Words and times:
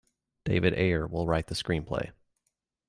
David 0.45 0.73
Ayer 0.79 1.05
will 1.05 1.27
write 1.27 1.45
the 1.45 1.53
screenplay. 1.53 2.09